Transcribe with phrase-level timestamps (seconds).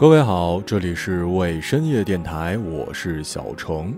[0.00, 3.94] 各位好，这里是为深夜电台，我是小程。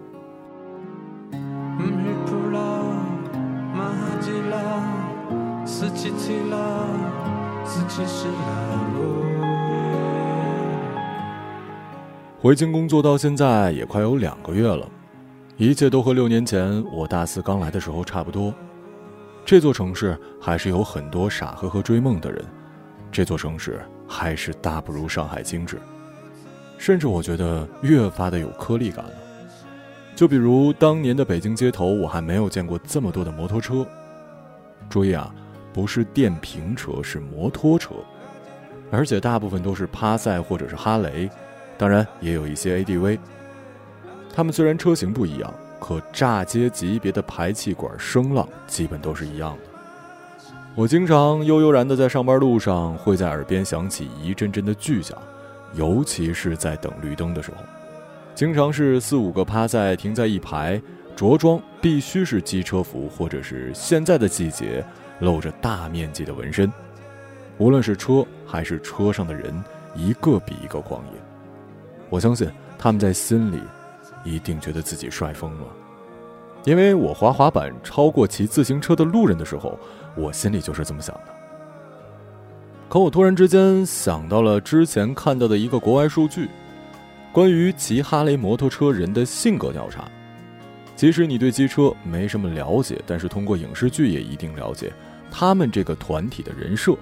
[12.40, 14.84] 回京工作到现在也快有两个月了，
[15.56, 18.52] 一切都和六年前我大四刚来的时候差不多。
[19.44, 22.44] 这座城市还是有很多傻呵呵追梦的人，
[23.12, 25.78] 这座城市还是大不如上海精致。
[26.82, 29.12] 甚至我觉得越发的有颗粒感了。
[30.16, 33.86] 就比如当年的北京街头，我还没有见过这么多的摩托车。
[34.90, 35.32] 注意啊，
[35.72, 37.94] 不是电瓶车，是摩托车，
[38.90, 41.30] 而且大部分都是趴赛或者是哈雷，
[41.78, 43.16] 当然也有一些 ADV。
[44.34, 49.62] 它们虽然车型不一样，可炸街级别的排气管声浪基本都是一样的。
[50.74, 55.16] 我经常悠悠然的在上班路上，会在耳边响起一阵阵的巨响。
[55.74, 57.58] 尤其是在等绿灯的时候，
[58.34, 60.80] 经常是四五个趴在停在一排，
[61.16, 64.84] 着装必须是机车服，或者是现在的季节
[65.20, 66.70] 露着大面积的纹身。
[67.58, 69.62] 无论是车还是车上的人，
[69.94, 71.20] 一个比一个狂野。
[72.08, 73.60] 我相信他们在心里
[74.24, 75.66] 一定觉得自己帅疯了，
[76.64, 79.78] 因为我滑滑板超过骑自行车的路人的时候，
[80.16, 81.41] 我心里就是这么想的。
[82.92, 86.50] 可我突然之间想到了之前看到的一个国外数据，
[87.32, 90.06] 关于骑哈雷摩托车人的性格调查。
[90.94, 94.92] 即使你对机车没什么了解，但是通过影视剧也一定了解，
[95.30, 96.94] 他们这个团体的人设，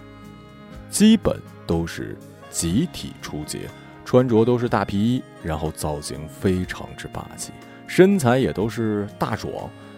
[0.90, 2.16] 基本都是
[2.50, 3.62] 集体出街，
[4.04, 7.50] 穿着都是大皮衣，然后造型非常之霸气，
[7.88, 9.52] 身材也都是大壮，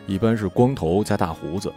[0.06, 1.70] 一般是光头加大胡子。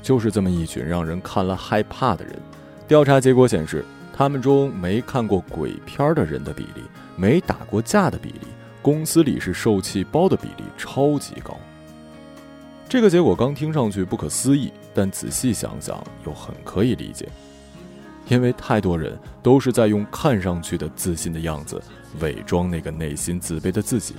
[0.00, 2.40] 就是这么一群让人看了害怕的人。
[2.86, 6.82] 调查结果显示，他们中没看过鬼片的人的比例，
[7.16, 8.46] 没打过架的比例，
[8.82, 11.56] 公司里是受气包的比例超级高。
[12.86, 17.26] 这个结果刚听上去不可思议，但仔细想想又很可以理解，
[18.28, 21.82] 因为太多人都是在用看上去的自信的样子，
[22.20, 24.14] 伪装那个内心自卑的自己。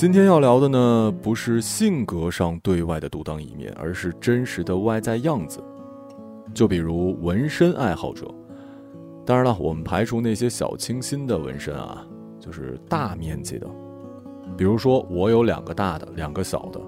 [0.00, 5.62] 今天要聊的呢，不是性格上对外的独当一面，而是真实的外在样子。
[6.54, 8.26] 就比如纹身爱好者，
[9.26, 12.02] 当然了，我们排除那些小清新的纹身啊，
[12.38, 13.66] 就是大面积的。
[14.56, 16.80] 比如说，我有两个大的，两个小的。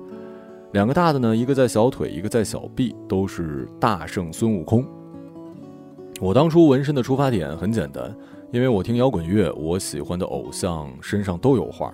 [0.73, 4.87] 两个大的呢，一个在小腿，一个在小臂，都是大圣孙悟空。
[6.19, 8.17] 我当初纹身的出发点很简单，
[8.50, 11.93] 因为我听摇滚乐，我喜欢的偶像身上都有画。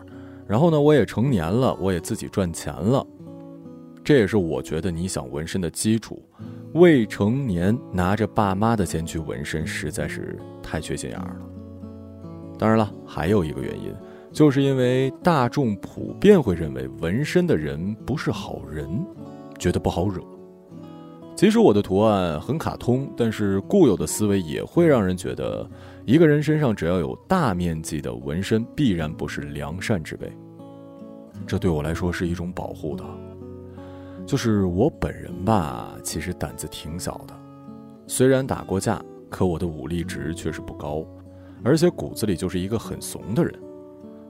[0.48, 3.06] 然后呢，我也成年了，我也自己赚钱了。
[4.02, 6.22] 这也是我觉得你想纹身的基础。
[6.72, 11.36] 未成年拿着爸妈的钱去纹身，实在是太缺心眼了。
[12.58, 13.92] 当然了，还有一个原因，
[14.32, 18.88] 就是因为大众普遍会认为纹身的人不是好人，
[19.58, 20.22] 觉得不好惹。
[21.36, 25.68] 其实我的图案很卡通，但是固有的思维也会让人觉得，
[26.08, 30.26] 一个人身上只要有大面积的纹身，必然不是良善之辈。
[31.46, 33.04] 这对我来说是一种保护的。
[34.24, 37.34] 就是我本人吧，其实胆子挺小的，
[38.06, 41.04] 虽然打过架，可我的武力值却是不高，
[41.62, 43.54] 而且骨子里就是一个很怂的人，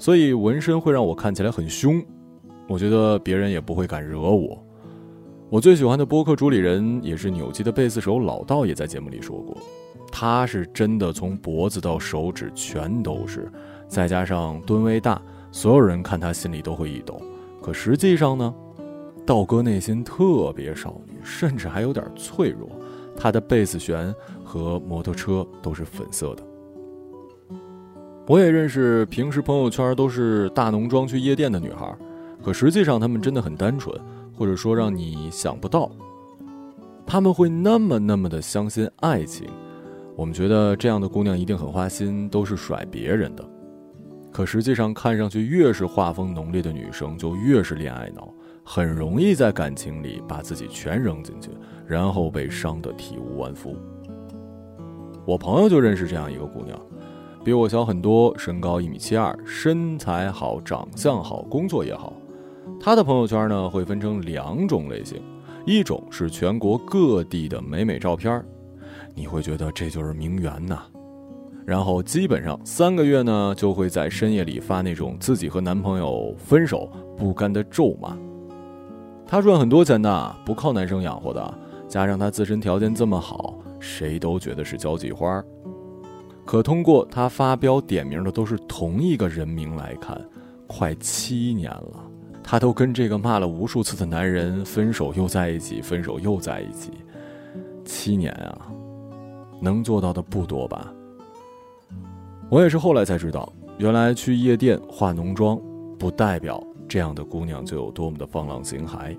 [0.00, 2.04] 所以纹身会让我看起来很凶，
[2.68, 4.60] 我觉得别人也不会敢惹我。
[5.48, 9.56] 我最喜欢的播客主理人也是纽基的贝斯手老道也在节目里说过，
[10.10, 13.50] 他是真的从脖子到手指全都是，
[13.88, 15.20] 再加上吨位大，
[15.52, 17.20] 所有人看他心里都会一抖。
[17.62, 18.54] 可实际上呢，
[19.26, 22.68] 道哥内心特别少女，甚至还有点脆弱。
[23.16, 24.14] 他的贝斯弦
[24.44, 26.42] 和摩托车都是粉色的。
[28.26, 31.96] 我也认识平时朋友圈都是大浓妆去夜店的女孩，
[32.44, 33.98] 可实际上她们真的很单纯。
[34.38, 35.90] 或者说让你想不到，
[37.04, 39.48] 他们会那么那么的相信爱情。
[40.18, 43.44] 我们觉得这样的姑娘一定很花心，都是甩别人的。
[44.32, 48.28] 可实际上，看上去越是画风浓烈的女生，就越是恋爱脑，
[48.64, 51.50] 很容易在感情里把自己全扔进去，
[51.86, 53.76] 然后被伤得体无完肤。
[55.24, 56.76] 我朋友就认识这样一个姑娘，
[57.44, 62.12] 比我小很多，身高一米七二，身材好，长相好，工作也好。
[62.80, 65.22] 她的朋友圈呢会分成两种类型，
[65.64, 68.44] 一种是全国各地的美美照片
[69.18, 70.82] 你会觉得这就是名媛呐。
[71.66, 78.16] 然后基本上三个月呢就会在深夜里发那种自己和男朋友分手不甘的咒骂。
[79.26, 81.54] 他赚很多钱的，不靠男生养活的，
[81.88, 85.42] 加上他自身条件这么好，谁都觉得是交际花
[86.46, 90.18] 可通过他发飙点名的都是同一个人名来看，
[90.66, 92.04] 快七年了。
[92.42, 96.92] 他都跟这个骂了无数次的男人分手又在一起，分手又在一起，
[97.84, 98.72] 七年啊，
[99.60, 100.92] 能做到的不多吧，
[102.50, 105.60] 我也是后来才知道，原来去夜店化浓妆
[105.98, 109.16] 不代表这样的姑娘就有多么的放浪形骸。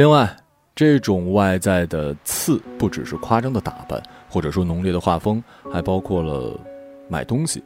[0.00, 0.34] 另外，
[0.74, 6.58] 这种外在的刺不只是夸张的打扮，或者说浓烈的画风，还包括了
[7.06, 7.62] 买东西。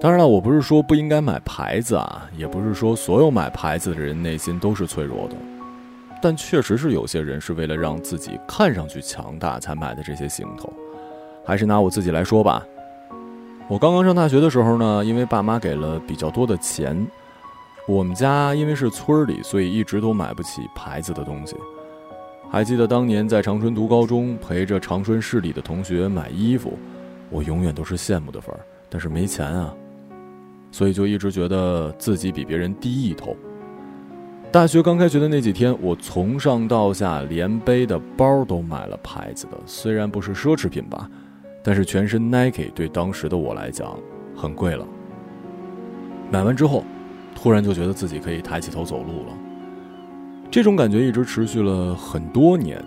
[0.00, 5.36] 当然了，我不是说不应该买牌子啊，也不是说所有买牌子的人内心都是脆弱的，
[6.22, 10.72] 但确实是有些人是为了让自己看上去强大才买的这些行头。
[11.44, 12.64] 还是拿我自己来说吧，
[13.68, 17.06] 我刚刚上大学的时候呢，因为爸妈给了比较多的钱，
[17.86, 21.56] 我们家因为是村里，所以一直都买不起牌子的东西。
[22.50, 26.78] 还记得当年在长春读高中，陪着长春市里的同学买衣服，
[27.28, 29.74] 我永远都是羡慕的份儿，但是没钱啊，
[30.70, 33.36] 所以就一直觉得自己比别人低一头。
[34.52, 41.10] 大学刚开学的那几天，我从上到下连背的包都买了牌子的，虽然不是奢侈品吧，
[41.64, 43.98] 但是全身 Nike 对当时的我来讲
[44.36, 44.86] 很贵了。
[46.30, 46.84] 买完之后，
[47.34, 49.34] 突然就觉得自己可以抬起头走路了。
[50.50, 52.82] 这种感觉一直持续了很多年。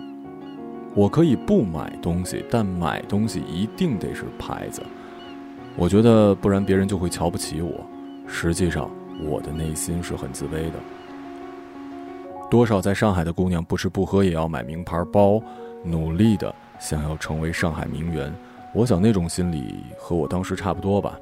[0.94, 4.82] 我可以不买东西，但买东西一定得是牌子。
[5.76, 7.70] 我觉得不然别人就会瞧不起我。
[8.26, 8.90] 实际上，
[9.22, 10.78] 我的内心是很自卑的。
[12.50, 15.38] 多少在上海的姑娘不吃不喝也要买名牌包，
[15.84, 18.32] 努力的想要成为上海名媛。
[18.72, 21.18] 我想那种心理和我当时差不多吧。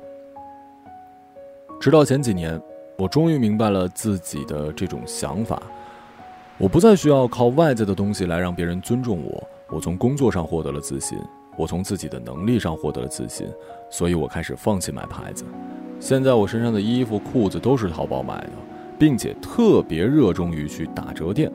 [1.81, 2.61] 直到前几年，
[2.97, 5.61] 我终于明白了自己的这种想法。
[6.57, 9.43] 我不再需要靠外在的东西来让别人尊重我。
[9.69, 11.19] 我从工作上获得了自信，
[11.57, 13.49] 我从自己的能力上获得了自信，
[13.91, 15.45] 所以我开始放弃买牌子。
[15.99, 18.51] 现在我身上的衣服、裤子都是淘宝买的，
[18.99, 21.51] 并且特别热衷于去打折店。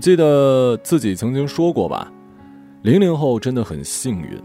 [0.00, 2.10] 记得自己曾经说过吧，
[2.82, 4.40] 零零后真的很幸运，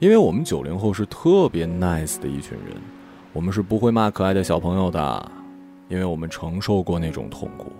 [0.00, 2.76] 因为我们九零后是特别 nice 的一群人，
[3.32, 5.32] 我们是不会骂可爱的小朋友的，
[5.88, 7.70] 因为我们承受过那种痛苦，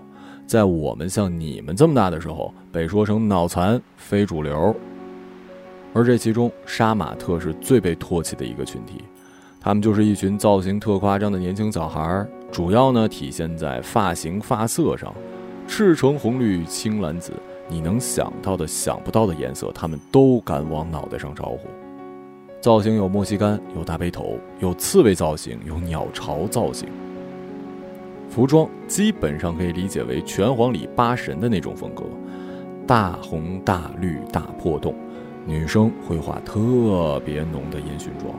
[0.46, 4.72] 在我们像你们这么大的时候，被说成脑残、非主流，
[5.92, 9.02] 而这其中杀马特是最被唾弃的一个群体，
[9.60, 15.12] 他们就是一群造型特夸张的年轻小孩，主要呢体现在发型、发色上。
[15.70, 17.32] 赤橙红绿青蓝紫，
[17.68, 21.60] 你能想到的、想不到的颜色，他们都敢往脑袋上招呼。
[22.60, 26.88] 造型有莫西干，有大背头，有刺猬造型，有鸟巢造型。
[28.28, 32.02] 服装基本上可以理解为拳皇里八神的那种风格，
[32.84, 34.92] 大红大绿大破洞，
[35.46, 38.34] 女生会画特别浓的烟熏妆。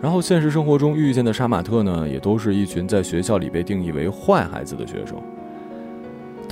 [0.00, 5.22] 然后现实生活中遇见的杀马特呢，也都是一群在学校里被定义为坏孩子的学生。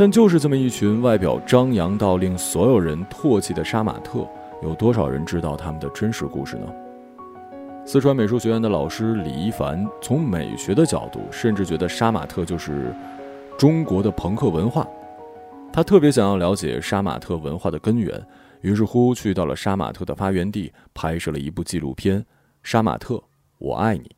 [0.00, 4.26] 但就是这么一群外表张扬到令所有人唾弃的杀马特，
[4.62, 6.66] 有多少人知道他们的真实故事呢？
[7.84, 12.94] 四川美术学院的老师李一凡从美学的角度，甚至觉得杀马特就是
[13.58, 14.88] 中国的朋克文化。
[15.70, 18.26] 他特别想要了解杀马特文化的根源，
[18.62, 22.20] 于是乎去到了杀马特的发源地，拍摄了一部纪录片
[22.62, 23.22] 《杀马特，
[23.58, 24.10] 我爱你》。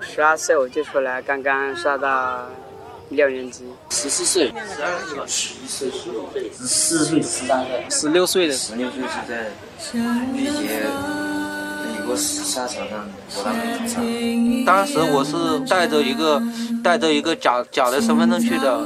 [0.00, 2.46] 十二岁我就出来，刚刚杀到。
[3.14, 5.90] 六年级，十四岁，十二岁，十一岁，
[6.56, 9.50] 十四岁，十三岁，十六岁的，十六岁是在
[10.32, 10.84] 那些
[11.82, 14.64] 美国沙场上我当美场。
[14.64, 15.32] 当时我是
[15.68, 16.42] 带着一个
[16.82, 18.80] 带着一个假假的身份证去的。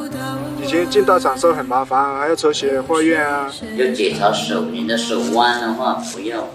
[0.63, 3.51] 以前进大场时候很麻烦，还要抽血化验啊。
[3.77, 6.47] 要检查手，你的手弯的话不要。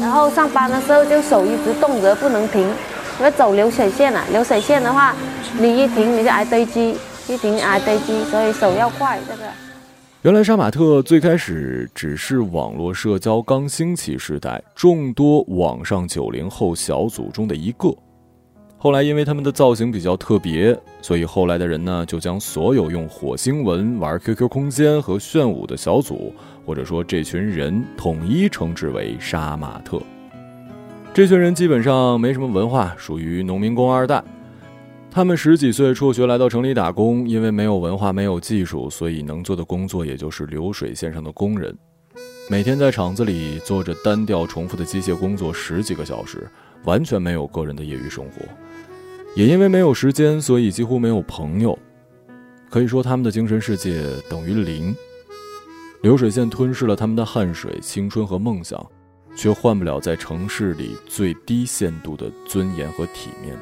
[0.00, 2.68] 然后上班的时候就手一直动着不能停，
[3.22, 4.24] 要走流水线了。
[4.32, 5.14] 流水线的话。
[5.58, 6.94] 你一停你就挨堆积，
[7.28, 9.18] 一停挨堆积，所以手要快。
[9.26, 9.44] 这个
[10.20, 17.88] 原来杀马特最开始只是网络社交刚兴起时代众多网上九零后小组中的一个，
[18.76, 26.34] 后来因为他们的造型比较特别，所以后来的人呢就将所有用火星文玩 QQ 空间和炫舞的小组，
[26.66, 30.02] 或者说这群人统一称之为杀马特。
[31.16, 34.22] 这群人基本上没什么文化，属于农民工二代。
[35.10, 41.74] 他们十几岁辍学来到城里打工，因为没有文化、没有技术，所以能做的工作也就是流水线上的工人。
[42.50, 46.46] 每天在厂子里做着单调重复的机械工作十几个小时，
[46.84, 48.42] 完全没有个人的业余生活。
[49.34, 51.78] 也因为没有时间，所以几乎没有朋友。
[52.68, 54.94] 可以说，他们的精神世界等于零。
[56.02, 58.86] 流水线吞噬了他们的汗水、青春和梦想。
[59.36, 63.56] 却换不了在城市里最低限度的尊严和体面。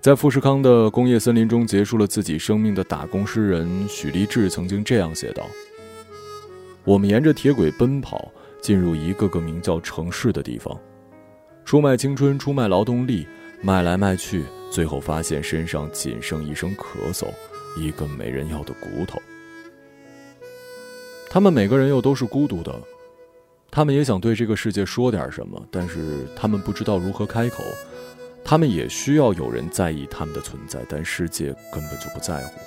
[0.00, 5.46] 在富士康的工业森林中结束了自己生命的打工诗人许立志曾经这样写道
[6.84, 8.32] ：“我们沿着铁轨奔跑，
[8.62, 10.74] 进入一个个名叫城市的地方，
[11.66, 13.26] 出卖青春，出卖劳动力，
[13.60, 17.26] 卖来卖去，最后发现身上仅剩一声咳嗽，
[17.76, 19.20] 一个没人要的骨头。
[21.28, 22.74] 他们每个人又都是孤独的，
[23.70, 27.62] 他们也想对这个世界说点什么，但是他们不知道如何开口。”
[28.42, 32.58] 他们也需要有人在意他们的存在，但世界根本就不在乎。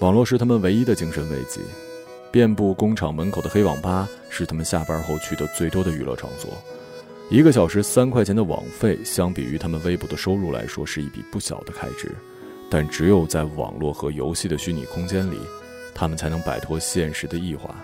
[0.00, 1.60] 网络是他们唯一的精神慰藉，
[2.32, 6.50] 遍布工厂门口的黑网吧是他们下班后去的最多的娱乐场所。
[7.30, 12.10] 一个小时三块钱的网费，相比于他们微薄的收入来说，是一笔不小的开支。
[12.68, 15.38] 但只有在网络和游戏的虚拟空间里，
[15.94, 17.74] 他们才能摆脱现实的异化，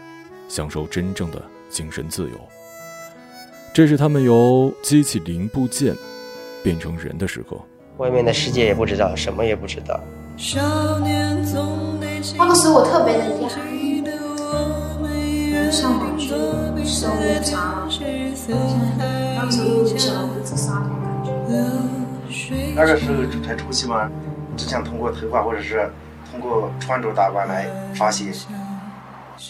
[0.48, 2.38] 享受真正的精神自由。
[3.72, 5.96] 这是他们由机器零部件。
[6.62, 7.56] 变成人的时刻，
[7.96, 9.98] 外面的世界也不知道，什么也不知道。
[12.36, 13.66] 那个时候我特别的遗憾，
[15.72, 16.28] 上网去
[16.84, 17.08] 搜
[17.42, 17.88] 查，
[19.34, 21.32] 当时有小孩子杀的感觉。
[22.76, 24.10] 那个时候才初期嘛，
[24.54, 25.90] 只想通过头发或者是
[26.30, 28.34] 通过穿着打扮来发泄，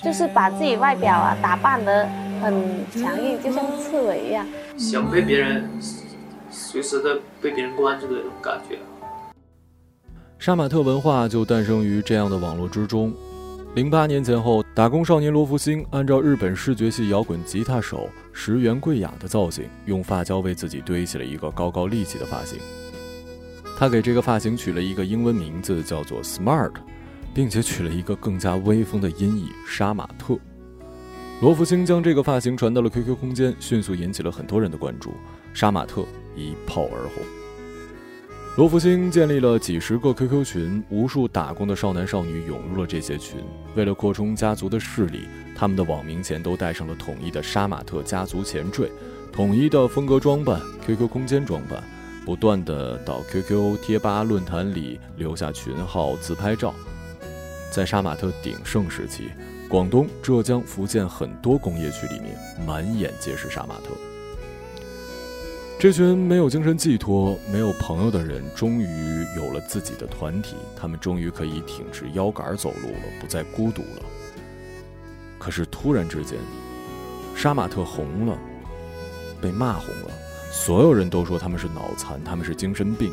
[0.03, 2.09] 就是把自己外表啊打扮得
[2.41, 2.55] 很
[2.91, 5.69] 强硬，就像刺猬一样，想被别人。
[6.53, 8.77] 随时的被别人关注的那种感觉。
[10.39, 13.13] 杀马特文化就诞生于这样的网络之中。
[13.75, 22.59] 零八年前后，打工少年罗福星按照日本视觉系摇滚吉他手石原贵雅的造型，用发胶为自己堆起了一个高高立起的发型。
[23.79, 26.73] 他给这个发型取了一个英文名字，叫做 Smart，
[27.35, 30.39] 并且取了一个更加威风的音译“杀马特”。
[31.41, 35.13] 罗福星将这个发型传到了 QQ 空间，迅速引起了很多人的关注。
[35.55, 36.05] 杀马特。
[36.37, 37.25] 一炮而红。
[38.57, 43.41] 罗福星建立了几十个 QQ 群，无数打工的少男少女涌入了这些群。
[43.75, 48.91] 为了扩充家族的势力，他们的网名前都带上了统一的“杀马特家族前缀”，
[49.33, 51.83] 统一的风格装扮，QQ 空间装扮，
[52.25, 56.73] 不断的到 QQ 贴吧论坛里留下群号自拍照。
[57.71, 59.31] 在杀马特鼎盛时期，
[59.69, 63.91] 广东、浙江、福建很多工业区里面满眼皆是杀马特。
[65.79, 70.57] 这群没有精神寄托、没有朋友的人，终于有了自己的团体。
[70.77, 74.03] 他们终于可以挺直腰杆走路了，不再孤独了。
[75.39, 76.39] 可是突然之间，
[77.37, 78.37] 杀马特红了，
[79.41, 80.11] 被骂红了。
[80.51, 83.13] 所有人都说他们是脑残，他们是精神病。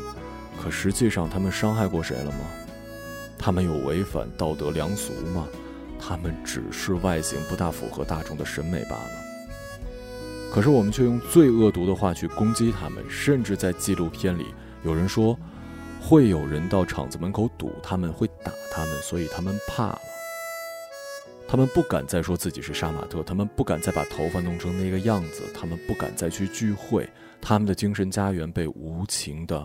[0.60, 2.38] 可实际上，他们伤害过谁了吗？
[3.38, 5.46] 他们有违反道德良俗吗？
[6.00, 9.10] 他们只是外形不大符合大众的审美罢了。
[10.52, 14.46] 可是我们却用最恶毒的话去攻击他们，甚至在纪录片里
[14.82, 15.38] 有人说，
[16.00, 19.98] 会有人到厂子门口堵他们，会打他们，所以他们怕了。
[21.46, 27.08] 他们不敢再说自己是杀马特，他们不敢再把头发弄成那个样子，他们不敢再去聚会，
[27.40, 29.60] 他们的精神家园被无情的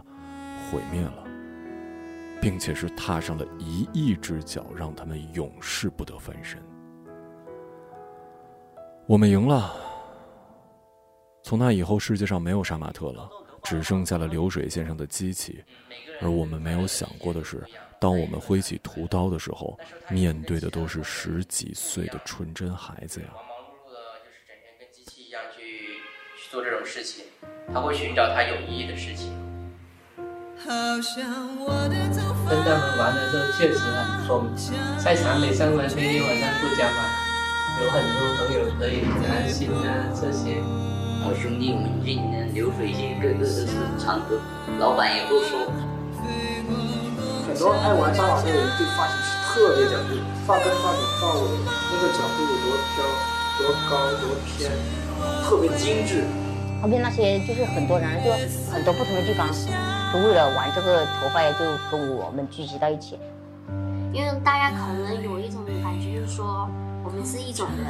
[0.72, 1.23] 毁灭了，
[2.44, 6.62] 并且是踏上了一亿只脚，让他们永世不得翻身。
[9.08, 9.74] 我们赢了。
[11.42, 13.30] 从那以后，世界上没有杀马特了，
[13.64, 15.64] 只剩下了流水线上的机器。
[16.20, 17.64] 而我们没有想过的是，
[17.98, 19.80] 当我们挥起屠刀的时候，
[20.10, 23.28] 面对的都是十几岁的纯真孩子呀。
[23.34, 25.96] 忙忙碌的，就是整天跟机器一样去
[26.38, 27.24] 去做这种事情，
[27.74, 29.32] 他会寻找他有意义的事情。
[30.66, 30.70] 好
[31.02, 32.10] 像我的
[32.54, 34.46] 跟他们玩的时候确实很疯，
[35.04, 36.98] 在厂里上班，天天晚上不加班，
[37.82, 40.62] 有很多朋友可以谈心啊这些。
[41.24, 43.66] 好兄弟们进的流水线，个个都是
[43.98, 44.38] 唱歌，
[44.78, 45.66] 老板也不说。
[47.48, 50.14] 很多爱玩杀马特的人对发型是特别讲究，
[50.46, 51.50] 发根、发顶、发尾，
[51.90, 53.02] 那个角度有多飘、
[53.58, 54.70] 多高、多偏，
[55.44, 56.22] 特别精致。
[56.84, 58.30] 旁边那些就是很多人，就
[58.70, 59.48] 很多不同的地方，
[60.12, 63.18] 都为了玩这个头发，就跟我们聚集到一起。
[64.12, 66.70] 因为大家可能有一种感觉，就是说
[67.02, 67.88] 我们是一种人，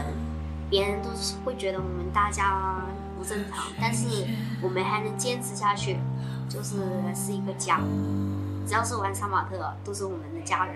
[0.70, 2.86] 别人都是会觉得我们大家
[3.18, 3.24] 不。
[3.26, 4.28] 正常，但是
[4.62, 5.98] 我们还能坚持下去，
[6.48, 6.76] 就是
[7.16, 7.80] 是一个家。
[8.68, 10.76] 只要是玩杀马特，都是我们的家人。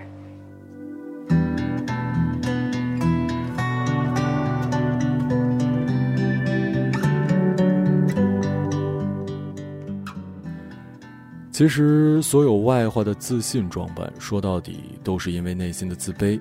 [11.58, 16.40] 其实，所有外化的自信装扮，说到底都是因为内心的自卑。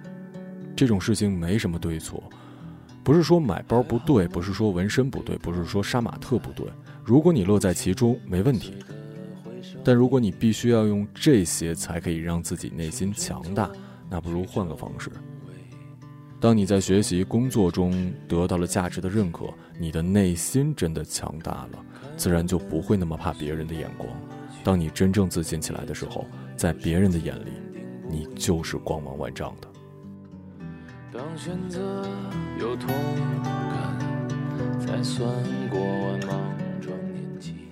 [0.75, 2.21] 这种事情没什么对错。
[3.03, 6.67] 不是说买包不对，不是说纹身不对，不是说杀马特不对。
[7.03, 8.75] 如果你乐在其中，没问题。
[9.83, 13.71] 但如果你必须要用这些才可以让自己内心强大，
[14.11, 15.09] 那不如换个方式。
[16.39, 19.47] 当你在学习、工作中得到了价值的认可，
[19.79, 21.83] 你的内心真的强大了，
[22.15, 24.07] 自然就不会那么怕别人的眼光。
[24.67, 26.25] 当你真正自信起来的时候，
[26.57, 27.53] 在别人的眼里，
[28.09, 29.67] 你就是光芒万丈的。
[31.09, 32.05] 当选择
[32.59, 32.93] 有痛
[33.45, 33.97] 感，
[34.77, 35.25] 才算
[35.69, 36.37] 过完莽
[36.81, 37.69] 撞年纪。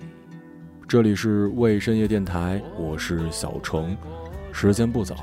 [0.88, 3.94] 这里是未深夜电台，我是小程，
[4.50, 5.16] 时间不早，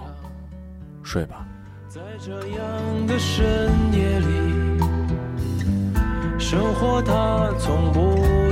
[1.01, 1.43] 睡吧。
[1.89, 4.77] 在这样的深夜里，
[6.37, 8.42] 生活它从不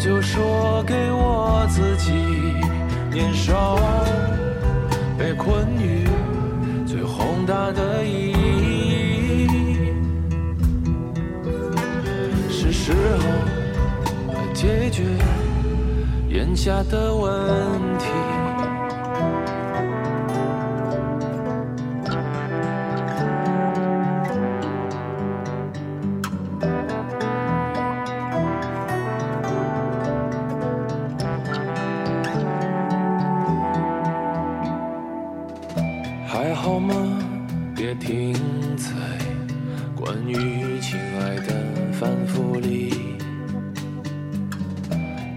[0.00, 2.10] 就说给我自己，
[3.12, 3.78] 年少
[5.18, 6.08] 被困于
[6.86, 7.04] 最。
[7.20, 9.48] 宏大的意义，
[12.48, 13.28] 是时候
[14.54, 15.02] 解决
[16.30, 17.30] 眼下的问
[17.98, 18.06] 题。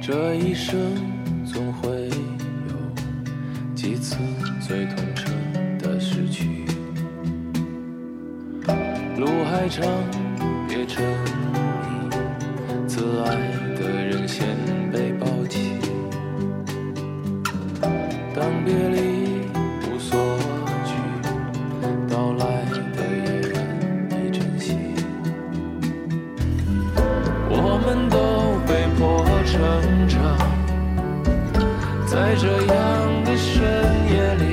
[0.02, 0.78] 这一生
[1.46, 1.90] 总会
[2.68, 2.76] 有
[3.74, 4.18] 几次
[4.60, 5.32] 最痛彻
[5.80, 6.66] 的失去，
[9.18, 9.88] 路还长，
[10.68, 12.10] 别沉迷，
[12.86, 13.36] 自爱
[13.76, 14.46] 的人先
[14.92, 15.72] 被抛弃。
[18.36, 18.74] 当别
[32.34, 33.62] 在这样的深
[34.10, 34.44] 夜里，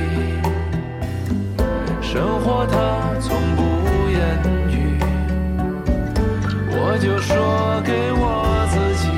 [2.02, 2.76] 生活它
[3.20, 3.62] 从不
[4.10, 4.20] 言
[4.68, 5.00] 语，
[6.72, 9.08] 我就说给我自己，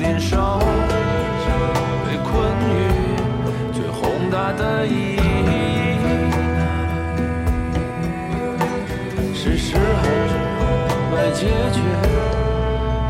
[0.00, 0.58] 年少
[2.06, 2.32] 被困
[2.72, 2.74] 于
[3.74, 5.28] 最宏大的意义，
[9.34, 9.82] 是时候
[11.14, 11.82] 来解决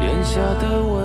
[0.05, 0.98] 眼下的我。